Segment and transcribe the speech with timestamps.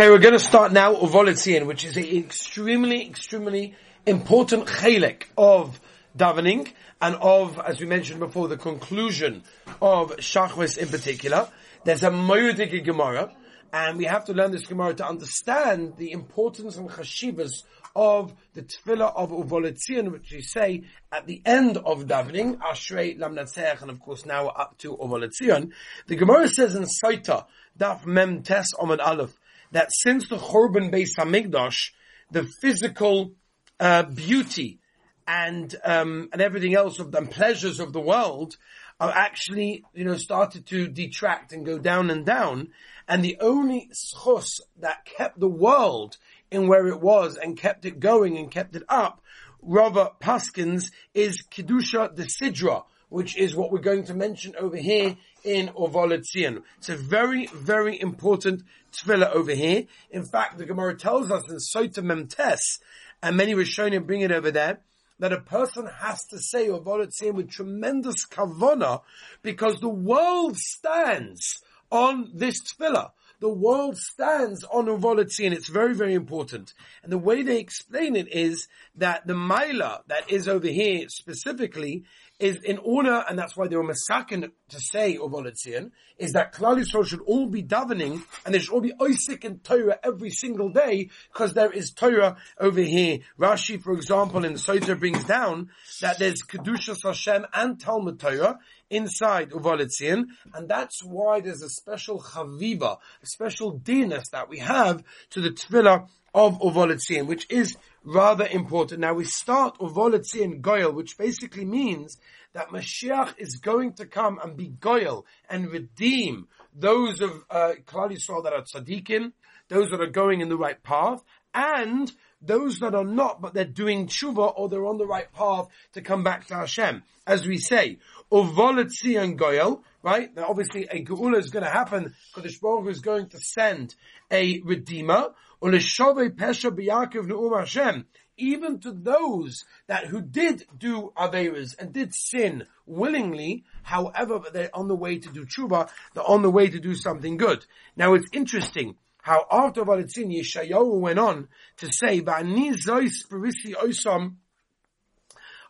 [0.00, 3.74] Okay, we're going to start now Uva L'Tzion, which is an extremely, extremely
[4.06, 5.78] important chalik of
[6.16, 9.42] davening and of, as we mentioned before, the conclusion
[9.82, 11.50] of Shachris in particular.
[11.84, 13.30] There's a Moedik Gemara,
[13.74, 17.64] and we have to learn this Gemara to understand the importance and chashivas
[17.94, 23.18] of the tefillah of Uva L'Tzion, which we say at the end of davening, Ashrei
[23.18, 25.72] Lamnatzeach, and of course now up to Uva L'Tzion.
[26.06, 27.44] The Gemara says in Saita,
[27.78, 29.38] Daf Mem Tes Omad Aleph,
[29.72, 31.90] that since the Churban Beis Hamikdash,
[32.30, 33.32] the physical
[33.78, 34.80] uh, beauty
[35.26, 38.56] and um, and everything else of the pleasures of the world
[38.98, 42.68] are actually you know started to detract and go down and down,
[43.08, 46.16] and the only schos that kept the world
[46.50, 49.22] in where it was and kept it going and kept it up,
[49.62, 55.16] Rava Paskins is kedusha de sidra, which is what we're going to mention over here
[55.44, 56.62] in Uva L'Tzion.
[56.78, 59.84] It's a very, very important tefillah over here.
[60.10, 62.80] In fact, the Gemara tells us in Sota Memtes,
[63.22, 64.80] and many were Rishonim bring it over there,
[65.18, 69.02] that a person has to say Uva L'Tzion with tremendous kavona
[69.42, 73.10] because the world stands on this tefillah.
[73.40, 76.74] The world stands on Uva L'Tzion it's very, very important.
[77.02, 82.04] And the way they explain it is that the Maila that is over here specifically
[82.38, 86.52] is in order, and that's why they were masakin to say Uva L'Tzion, is that
[86.52, 90.30] Klal Yisrael should all be davening and they should all be Isaac and Torah every
[90.30, 93.20] single day because there is Torah over here.
[93.38, 95.70] Rashi, for example, in the Soita brings down
[96.02, 98.58] that there's Kedusha Hashem and Talmud Torah
[98.90, 104.58] inside Uva L'Tzion, and that's why there's a special chaviva, a special dinas that we
[104.58, 109.00] have to the tefillah of Uva L'Tzion, which is rather important.
[109.00, 112.18] Now we start Uva L'Tzion Goyal, which basically means
[112.52, 118.10] that Mashiach is going to come and be Goyal and redeem those of uh, Klal
[118.10, 119.32] Yisrael that are tzaddikim,
[119.68, 121.22] those that are going in the right path,
[121.54, 122.10] and
[122.42, 126.00] those that are not, but they're doing tshuva or they're on the right path to
[126.00, 127.02] come back to Hashem.
[127.26, 127.98] As we say,
[128.32, 130.34] uvolatzi and goyel, right?
[130.34, 132.14] Now obviously a geula is going to happen.
[132.34, 133.94] Kodesh Baruch is going to send
[134.30, 135.30] a redeemer.
[135.62, 138.06] Uleshove pesha b'Yaakov ne'um Hashem.
[138.38, 144.88] Even to those that who did do averas and did sin willingly, however, they're on
[144.88, 147.66] the way to do tshuva, they're on the way to do something good.
[147.96, 151.48] Now it's interesting how after Valitzin Yeshayahu went on
[151.78, 153.26] to say, "Va'ani zois
[153.74, 154.36] oisam."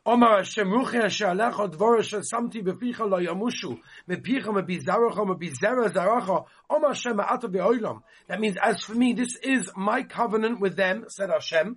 [0.07, 3.79] Omar Hashem samti beficha lo yamushu
[4.09, 8.03] mepicha mebizera Omar Hashem ma'ata.
[8.27, 11.77] That means, as for me, this is my covenant with them, said Hashem.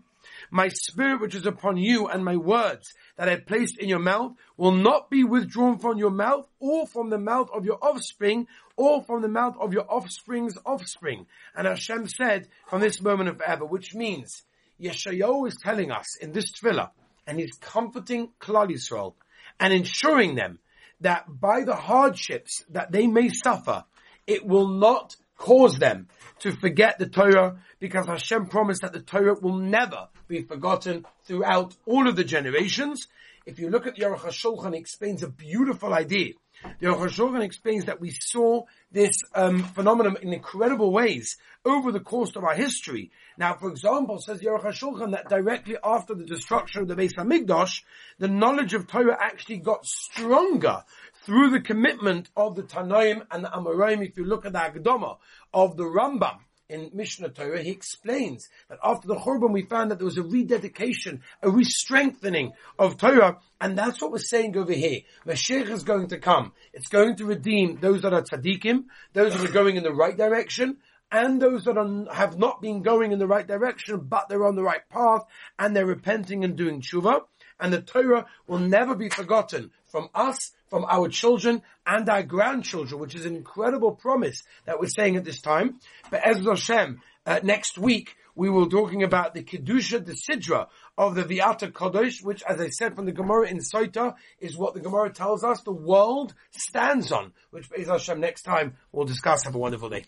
[0.50, 4.32] My spirit which is upon you and my words that I placed in your mouth
[4.56, 8.48] will not be withdrawn from your mouth or from the mouth of your offspring
[8.78, 11.26] or from the mouth of your offspring's offspring.
[11.54, 14.44] And Hashem said from this moment of ever, which means
[14.82, 16.92] Yeshayahu is telling us in this tefillah
[17.28, 19.14] and he's comforting Klal Yisrael
[19.60, 20.60] and ensuring them
[21.02, 23.86] that by the hardships that they may suffer,
[24.26, 26.08] it will not cause them
[26.40, 31.76] to forget the Torah because Hashem promised that the Torah will never be forgotten throughout
[31.86, 33.08] all of the generations.
[33.46, 36.34] If you look at the Aruch HaShulchan, it explains a beautiful idea.
[36.80, 42.38] The Aruch explains that we saw this um, phenomenon in incredible ways over the course
[42.38, 43.12] of our history.
[43.38, 47.82] Now, for example, says the Aruch that directly after the destruction of the Beis Hamikdash,
[48.18, 50.84] the knowledge of Torah actually got stronger
[51.26, 54.08] through the commitment of the Tanaim and the Amoraim.
[54.08, 55.18] If you look at the Hakdama
[55.54, 56.38] of the Rambam,
[56.70, 60.24] in Mishneh Torah, he explains that after the Churban we found that there was a
[60.24, 65.02] rededication, a re-strengthening of Torah, and that's what we're saying over here.
[65.28, 66.54] Mashiach is going to come.
[66.74, 70.16] It's going to redeem those that are tzaddikim, those that are going in the right
[70.16, 70.78] direction,
[71.12, 74.56] and those that are, have not been going in the right direction, but they're on
[74.56, 75.22] the right path,
[75.60, 77.22] and they're repenting and doing tshuva
[77.60, 80.38] and the Torah will never be forgotten from us,
[80.70, 85.24] from our children, and our grandchildren, which is an incredible promise that we're saying at
[85.24, 85.80] this time.
[86.10, 90.68] But Ezra Hashem, uh, next week, we will be talking about the Kedusha, the Sidra
[90.98, 94.74] of the V'Atah Kadosh, which, as I said from the Gemara in Soita, is what
[94.74, 99.44] the Gemara tells us the world stands on, which Ezra Hashem next time we'll discuss.
[99.44, 100.02] Have a wonderful day.